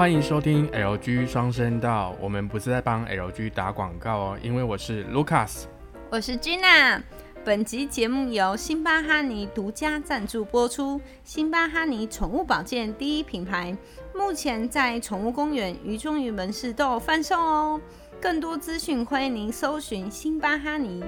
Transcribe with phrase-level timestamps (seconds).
[0.00, 5.64] 欢迎收听 LG 双声道，我们不是在帮 LG 打广告哦，因为我是 Lucas，
[6.08, 7.02] 我是 Gina。
[7.44, 10.98] 本集节目由辛巴哈尼独家赞助播出。
[11.22, 13.76] 辛巴哈尼宠物保健第一品牌，
[14.14, 17.78] 目前在宠物公园、鱼中鱼门市都有贩售哦。
[18.22, 21.04] 更多资讯欢迎您搜寻辛巴哈尼。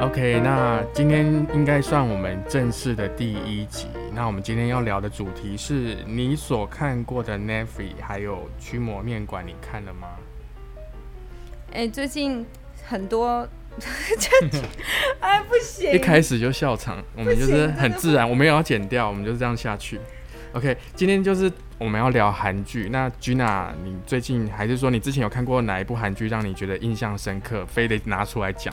[0.00, 1.24] OK，那今天
[1.54, 3.86] 应该算我们正式的第一集。
[4.12, 10.08] 那我们今天要聊的主题是你所看过的 Neffy 还有驱魔面馆，你看了吗？
[11.72, 12.44] 哎，最近
[12.84, 13.48] 很多。
[15.20, 15.92] 哎，不行！
[15.92, 19.98] 一开始就笑场，我们就是很自然，我们也要剪掉，我们就是这样下去。
[20.52, 22.88] OK，今天就是我们要聊韩剧。
[22.90, 28.72] 那 Gina，你最近还是说你之前有看过哪一部韩剧让你觉得印象深刻，非得拿出来讲？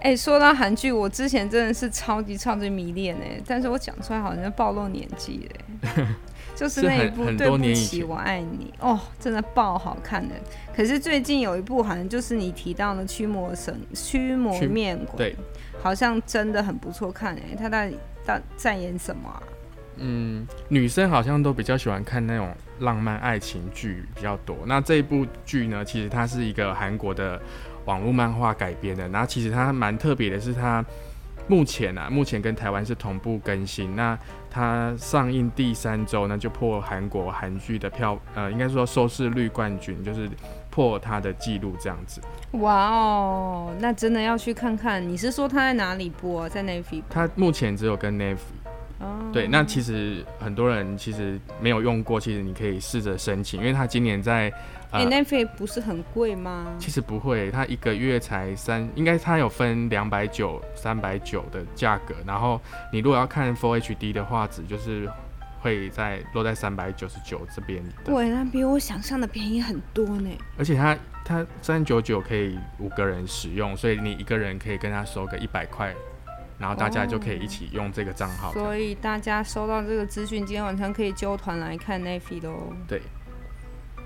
[0.00, 6.06] 哎，说到韩剧，我之前真的是超级超级迷恋哎，但是我讲出来好像暴露年纪嘞。
[6.56, 10.34] 就是那一部《对不起，我爱你》哦，真的爆好看的。
[10.74, 13.74] 可是最近有一部好像就是你提到的《驱魔神》
[14.10, 15.34] 《驱魔面馆》，对，
[15.82, 17.56] 好像真的很不错看哎。
[17.56, 17.90] 他在
[18.22, 19.42] 在在演什么啊？
[19.96, 24.58] 嗯，女生好像都比较喜欢看那种浪漫爱情剧比较多。
[24.66, 27.40] 那这一部剧呢，其实它是一个韩国的
[27.90, 29.08] 网络漫画改编的。
[29.08, 30.84] 然后其实它蛮特别的是它。
[31.48, 33.96] 目前啊，目前跟台湾是同步更新。
[33.96, 34.16] 那
[34.48, 40.30] 它上映第三周呢，就破韩国韩剧的票，呃，应该说收视率冠军，就是
[40.70, 42.20] 破它的记录这样子。
[42.52, 45.02] 哇哦，那真的要去看看。
[45.02, 46.48] 你是说它在哪里播？
[46.48, 47.02] 在 Navy？
[47.10, 48.36] 它目前只有跟 Navy。
[49.00, 49.30] 哦。
[49.32, 54.52] 对，那其实很多人其实没有用过，其实你可以试着申请，因为它今年在。
[54.92, 56.66] 哎，那费不是很贵吗？
[56.76, 62.12] 其实不会，它一个月才三，应该它有分两百九、三百九的价格。
[62.26, 62.60] 然后
[62.92, 65.08] 你如果要看 Full HD 的画质，就是
[65.60, 67.80] 会在落在三百九十九这边。
[68.04, 70.28] 对，那比我想象的便宜很多呢。
[70.58, 75.94] 而且它它三九九可以五个人使用，所以你一个人可以跟他收个一百块，
[76.60, 78.52] 然后大家就可以一起用这个账号。
[78.52, 82.72] 所以大家收到这个资讯，今天晚上可以揪团来看 n e f i 喽。
[82.86, 83.00] 对。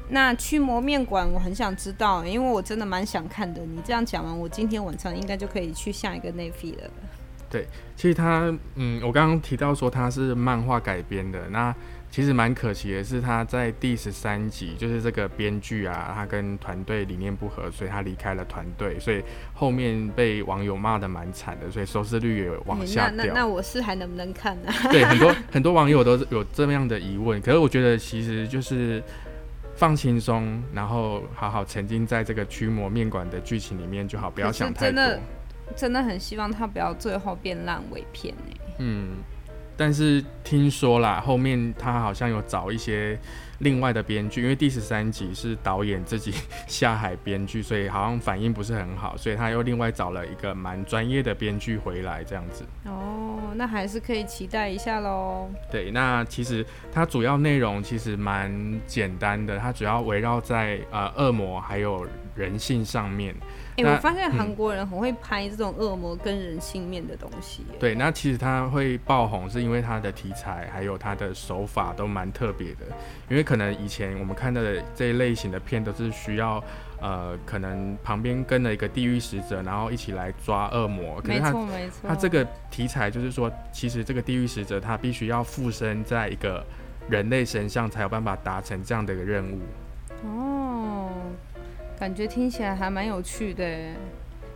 [0.09, 3.60] 那驱魔面馆我很想知道，因为我真的蛮想看的。
[3.62, 6.91] 你这样讲完，我今天晚上应该就可以去下一个 n e f i 了。
[7.50, 7.66] 对，
[7.97, 11.75] 其实他，嗯，我刚刚提到说他是漫画改编的，那
[12.14, 19.20] 其实蛮可惜的是他在第十三集，就是这个编剧啊，他跟团队理念不合，所以他离开了团队，所以
[19.52, 23.26] 后面被网友骂的蛮惨的，所以收视率也往下掉。
[23.26, 24.72] 那那我是还能不能看呢？
[24.92, 29.02] 对，很多 很多网友都有这么样的疑问，可是我觉得其实就是。
[29.76, 34.86] 放轻松，然后好好沉浸在这个驱魔面馆的剧情里面就好，不要想太多。
[34.86, 35.20] 真的，
[35.75, 38.75] 真的很希望他不要最后变烂尾片哎。
[38.78, 39.16] 嗯，
[39.77, 43.19] 但是听说啦，后面他好像有找一些。
[43.61, 46.35] 另外的编剧，因为第十三集是导演自己
[46.67, 52.65] 下海编剧，所以好像反应不是很好，所以他又另外找了一个蛮专业的编剧回来这样子。
[52.85, 55.49] 哦，那还是可以期待一下喽。
[55.71, 58.53] 对，那其实它主要内容其实蛮
[58.89, 63.34] 简单的，它主要围绕在呃恶魔还有人性上面。
[63.77, 67.65] 哎，我发现韩国人很会拍这种恶魔跟人性面的东西。
[67.81, 72.87] 对，那其实他会爆红，是因为他的题材还有他的手法都蛮特别的。
[73.28, 76.62] 因为可能以前我们看到的这一类型的片都是需要，
[77.00, 81.21] 呃，可能旁边跟了一个地狱使者，然后一起来抓恶魔。
[81.25, 82.09] 没错没错。
[82.09, 86.65] 他这个题材就是说，其实这个地狱使者他必须要附身在一个
[87.09, 89.59] 人类身上，才有办法达成这样的一个任务。
[90.23, 90.53] 哦。
[91.99, 93.65] 感觉听起来还蛮有趣的，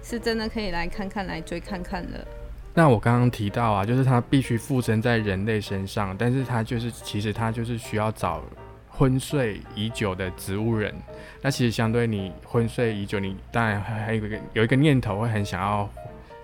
[0.03, 2.26] 是真的可以来看看、来追看看的。
[2.75, 8.43] 那我刚刚提到啊，就是他必须附身在人类身上，但是他就是其实他就是需要找
[8.88, 10.94] 昏睡已久的植物人。
[11.41, 15.88] 那其实相对你昏睡已久，你当然还有一个有一个念头会很想要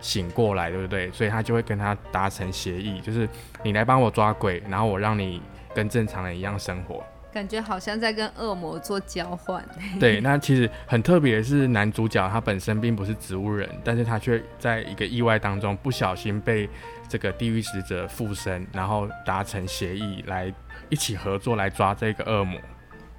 [0.00, 1.10] 醒过来，对不对？
[1.12, 3.28] 所以他就会跟他达成协议，就是
[3.62, 5.42] 你来帮我抓鬼，然后我让你
[5.74, 7.04] 跟正常人一样生活。
[7.34, 9.62] 感觉好像在跟恶魔做交换。
[9.98, 16.68] 对，那其实很特别的是，男主角他本身并不是植物人，但是他却在一个意外当中不小心被
[17.08, 20.54] 这个地狱使者附身，然后达成协议来
[20.88, 22.60] 一起合作来抓这个恶魔。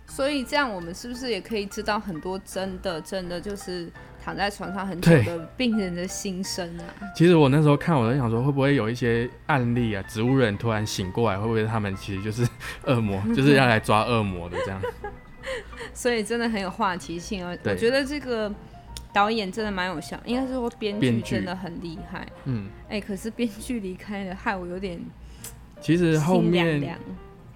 [0.07, 3.91] 所以这样，我们是不是也可以知道很多真的真的就是？
[4.25, 6.83] 躺在床上很久的病人的心声啊！
[7.15, 10.01] 其实我那时候看，我在想说，会不会有一些案例啊？
[10.07, 12.43] 植物人突然醒过来，会不会他们其实就是
[12.85, 14.81] 恶魔， 就是要来抓恶魔的这样？
[15.93, 17.55] 所以真的很有话题性啊！
[17.65, 18.51] 我觉得这个
[19.13, 22.25] 导演真的蛮有效，应该是说编剧真的很厉害。
[22.45, 24.99] 嗯，哎，可是编剧离开了，害我有点
[25.79, 26.97] 其实后面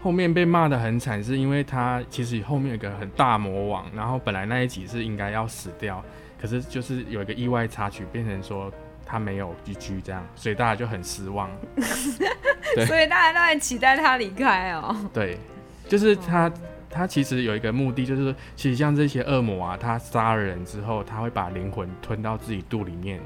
[0.01, 6.01] 后面被骂的很惨，是因为他其实后面有个很大魔王，然后本来那一集是应该要死掉，
[6.39, 8.71] 可是就是有一个意外插曲，变成说
[9.06, 11.50] 他没有 GG 这样，所以大家就很失望。
[12.88, 14.95] 所以大家都在期待他离开哦。
[15.13, 15.38] 对，
[15.88, 16.51] 就是他，
[16.89, 23.19] 他其实有一个目的，就是其实像这些恶魔啊，他杀了人之后，他会把灵魂吞到自己肚里面。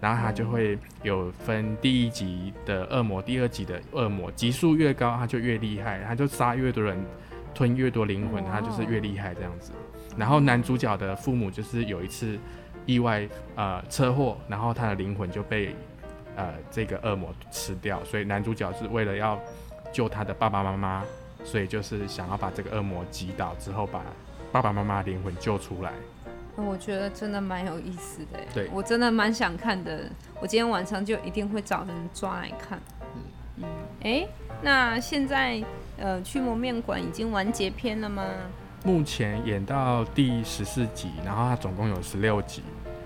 [0.00, 6.96] 然后他就会有分第一级的恶魔，第二级的恶魔，级数越高，他就越厉害，他就杀越多人，
[7.54, 9.72] 吞越多灵魂，他就是越厉害这样子。
[10.16, 12.38] 然后男主角的父母就是有一次
[12.86, 15.74] 意外呃车祸，然后他的灵魂就被
[16.36, 19.38] 呃这个恶魔吃掉，所以男主角是为了要
[19.92, 21.04] 救他的爸爸妈妈，
[21.44, 24.02] 所以就是想要把这个恶魔击倒之后，把
[24.50, 25.92] 爸爸妈妈灵魂救出来。
[26.56, 30.10] 我觉得真的蛮有意思的，对我真的蛮想看的。
[30.40, 32.78] 我今天晚上就一定会找人抓来看。
[33.56, 33.64] 嗯，
[34.02, 34.26] 哎，
[34.60, 35.62] 那现在
[36.00, 38.24] 呃，驱魔面馆已经完结篇了吗？
[38.82, 42.62] 目前演到第十四集，然后它总共有十六集，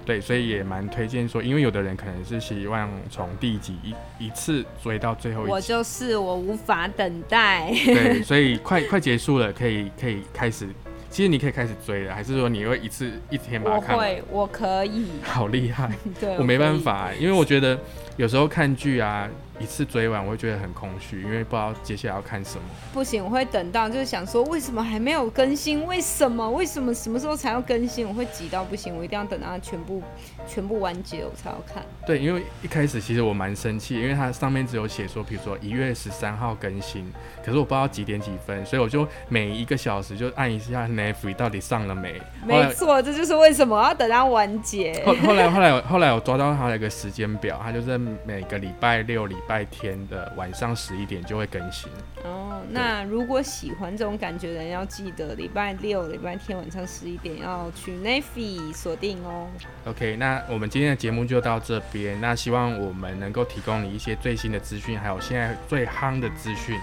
[0.06, 5.50] 对，所以也蛮推荐说，因为有的人可能是希望从第一集一一次追到最后一集。
[5.50, 7.72] 我就是我无法等待。
[7.84, 10.68] 对，所以快快结束了，可以可以开始。
[11.10, 14.08] 其实你可以开始追了，还是说你会一次一天把它看完？
[14.08, 15.08] 我会，我可以。
[15.24, 15.90] 好厉害！
[16.20, 17.76] 对，我没办法，因为我觉得
[18.16, 19.28] 有时候看剧啊。
[19.60, 22.62] 一次追完，我会觉得很空虚，因为不知道接下来要看什么。
[22.92, 25.86] 不行，我会等到，就是想说，为什么还没有更新？
[25.86, 26.50] 为什么？
[26.50, 28.06] 为什么什么时候才要更新？
[28.06, 30.02] 我会急到不行，我一定要等到它全部
[30.46, 31.84] 全部完结，我才要看。
[32.04, 37.10] 对，因为一开始其实我蛮生气，因为它上面只有写说，比如说一月十三号更新，
[37.44, 42.20] 可是我不知道几点几分，所以我就每一个小时就按一下 Netflix 到底上了没。
[42.44, 45.00] 没错，这就是为什么要等它完结。
[45.06, 49.36] 后后来后来后来我抓到它的一个时间表，它就是每个礼拜六礼。
[49.48, 51.90] 拜天的晚上十一点就会更新
[52.24, 52.62] 哦。
[52.70, 59.48] 那如果喜欢这种感觉的人，要记得礼拜六、礼拜天晚上十一点要去 Navy 锁定哦。
[59.86, 62.20] OK，那我们今天的节目就到这边。
[62.20, 66.78] 那希望我们能够提供你一些最新的资讯，还有现在最夯的资讯。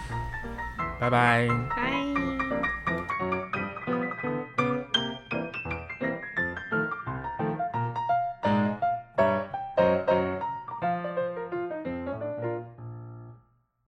[1.00, 1.48] 拜拜。
[1.76, 2.11] 拜。